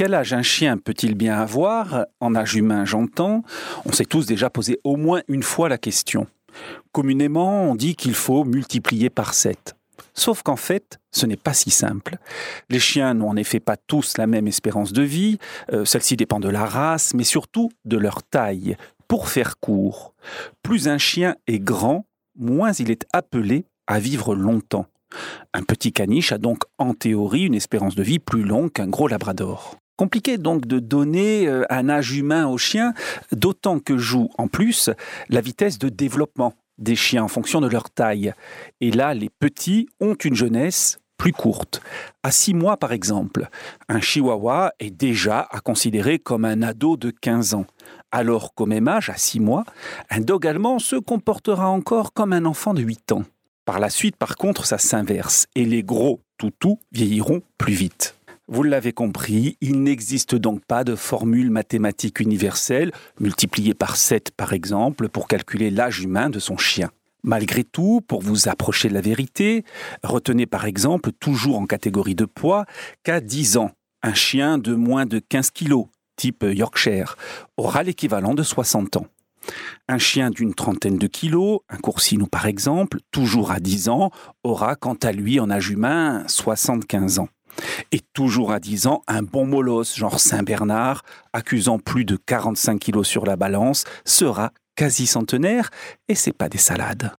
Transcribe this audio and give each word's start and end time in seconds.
Quel 0.00 0.14
âge 0.14 0.32
un 0.32 0.40
chien 0.40 0.78
peut-il 0.78 1.14
bien 1.14 1.38
avoir? 1.38 2.06
En 2.20 2.34
âge 2.34 2.54
humain, 2.54 2.86
j'entends. 2.86 3.42
On 3.84 3.92
s'est 3.92 4.06
tous 4.06 4.24
déjà 4.24 4.48
posé 4.48 4.80
au 4.82 4.96
moins 4.96 5.20
une 5.28 5.42
fois 5.42 5.68
la 5.68 5.76
question. 5.76 6.26
Communément, 6.90 7.64
on 7.64 7.74
dit 7.74 7.96
qu'il 7.96 8.14
faut 8.14 8.44
multiplier 8.44 9.10
par 9.10 9.34
7. 9.34 9.76
Sauf 10.14 10.42
qu'en 10.42 10.56
fait, 10.56 10.98
ce 11.12 11.26
n'est 11.26 11.36
pas 11.36 11.52
si 11.52 11.68
simple. 11.68 12.16
Les 12.70 12.78
chiens 12.78 13.12
n'ont 13.12 13.28
en 13.28 13.36
effet 13.36 13.60
pas 13.60 13.76
tous 13.76 14.16
la 14.16 14.26
même 14.26 14.48
espérance 14.48 14.94
de 14.94 15.02
vie, 15.02 15.36
euh, 15.70 15.84
celle-ci 15.84 16.16
dépend 16.16 16.40
de 16.40 16.48
la 16.48 16.64
race, 16.64 17.12
mais 17.12 17.24
surtout 17.24 17.68
de 17.84 17.98
leur 17.98 18.22
taille. 18.22 18.78
Pour 19.06 19.28
faire 19.28 19.58
court, 19.60 20.14
plus 20.62 20.88
un 20.88 20.96
chien 20.96 21.36
est 21.46 21.60
grand, 21.60 22.06
moins 22.38 22.72
il 22.72 22.90
est 22.90 23.04
appelé 23.12 23.66
à 23.86 23.98
vivre 23.98 24.34
longtemps. 24.34 24.86
Un 25.52 25.62
petit 25.62 25.92
caniche 25.92 26.32
a 26.32 26.38
donc 26.38 26.62
en 26.78 26.94
théorie 26.94 27.44
une 27.44 27.54
espérance 27.54 27.96
de 27.96 28.02
vie 28.02 28.18
plus 28.18 28.44
longue 28.44 28.72
qu'un 28.72 28.88
gros 28.88 29.06
labrador. 29.06 29.79
Compliqué 30.00 30.38
donc 30.38 30.64
de 30.64 30.78
donner 30.78 31.46
euh, 31.46 31.66
un 31.68 31.90
âge 31.90 32.12
humain 32.12 32.46
aux 32.46 32.56
chiens, 32.56 32.94
d'autant 33.32 33.80
que 33.80 33.98
joue 33.98 34.30
en 34.38 34.48
plus 34.48 34.88
la 35.28 35.42
vitesse 35.42 35.78
de 35.78 35.90
développement 35.90 36.54
des 36.78 36.96
chiens 36.96 37.24
en 37.24 37.28
fonction 37.28 37.60
de 37.60 37.68
leur 37.68 37.90
taille. 37.90 38.32
Et 38.80 38.92
là, 38.92 39.12
les 39.12 39.28
petits 39.28 39.90
ont 40.00 40.14
une 40.14 40.34
jeunesse 40.34 40.96
plus 41.18 41.34
courte. 41.34 41.82
À 42.22 42.30
six 42.30 42.54
mois, 42.54 42.78
par 42.78 42.92
exemple, 42.92 43.50
un 43.90 44.00
chihuahua 44.00 44.72
est 44.80 44.88
déjà 44.88 45.46
à 45.50 45.60
considérer 45.60 46.18
comme 46.18 46.46
un 46.46 46.62
ado 46.62 46.96
de 46.96 47.10
15 47.10 47.52
ans, 47.52 47.66
alors 48.10 48.54
qu'au 48.54 48.64
même 48.64 48.88
âge, 48.88 49.10
à 49.10 49.18
six 49.18 49.38
mois, 49.38 49.64
un 50.08 50.20
dog 50.20 50.46
allemand 50.46 50.78
se 50.78 50.96
comportera 50.96 51.68
encore 51.68 52.14
comme 52.14 52.32
un 52.32 52.46
enfant 52.46 52.72
de 52.72 52.80
8 52.80 53.12
ans. 53.12 53.24
Par 53.66 53.80
la 53.80 53.90
suite, 53.90 54.16
par 54.16 54.36
contre, 54.36 54.64
ça 54.64 54.78
s'inverse, 54.78 55.46
et 55.54 55.66
les 55.66 55.82
gros 55.82 56.22
toutous 56.38 56.78
vieilliront 56.90 57.42
plus 57.58 57.74
vite. 57.74 58.16
Vous 58.52 58.64
l'avez 58.64 58.92
compris, 58.92 59.56
il 59.60 59.80
n'existe 59.84 60.34
donc 60.34 60.64
pas 60.64 60.82
de 60.82 60.96
formule 60.96 61.52
mathématique 61.52 62.18
universelle, 62.18 62.90
multipliée 63.20 63.74
par 63.74 63.94
7 63.94 64.32
par 64.32 64.52
exemple, 64.52 65.08
pour 65.08 65.28
calculer 65.28 65.70
l'âge 65.70 66.00
humain 66.00 66.30
de 66.30 66.40
son 66.40 66.56
chien. 66.56 66.90
Malgré 67.22 67.62
tout, 67.62 68.00
pour 68.08 68.22
vous 68.22 68.48
approcher 68.48 68.88
de 68.88 68.94
la 68.94 69.02
vérité, 69.02 69.64
retenez 70.02 70.46
par 70.46 70.64
exemple, 70.64 71.12
toujours 71.12 71.60
en 71.60 71.66
catégorie 71.66 72.16
de 72.16 72.24
poids, 72.24 72.64
qu'à 73.04 73.20
10 73.20 73.56
ans, 73.56 73.70
un 74.02 74.14
chien 74.14 74.58
de 74.58 74.74
moins 74.74 75.06
de 75.06 75.20
15 75.20 75.52
kg, 75.52 75.84
type 76.16 76.42
Yorkshire, 76.42 77.16
aura 77.56 77.84
l'équivalent 77.84 78.34
de 78.34 78.42
60 78.42 78.96
ans. 78.96 79.06
Un 79.86 79.98
chien 79.98 80.30
d'une 80.30 80.54
trentaine 80.54 80.98
de 80.98 81.06
kilos, 81.06 81.60
un 81.68 81.78
coursino 81.78 82.26
par 82.26 82.46
exemple, 82.46 82.98
toujours 83.12 83.52
à 83.52 83.60
10 83.60 83.90
ans, 83.90 84.10
aura 84.42 84.74
quant 84.74 84.98
à 85.04 85.12
lui 85.12 85.38
en 85.38 85.50
âge 85.50 85.70
humain 85.70 86.24
75 86.26 87.20
ans. 87.20 87.28
Et 87.92 88.00
toujours 88.12 88.52
à 88.52 88.60
10 88.60 88.86
ans, 88.86 89.02
un 89.06 89.22
bon 89.22 89.46
molosse, 89.46 89.96
genre 89.96 90.20
Saint-Bernard, 90.20 91.02
accusant 91.32 91.78
plus 91.78 92.04
de 92.04 92.16
45 92.16 92.78
kilos 92.78 93.06
sur 93.06 93.24
la 93.24 93.36
balance, 93.36 93.84
sera 94.04 94.52
quasi 94.76 95.06
centenaire, 95.06 95.70
et 96.08 96.14
c'est 96.14 96.32
pas 96.32 96.48
des 96.48 96.58
salades. 96.58 97.08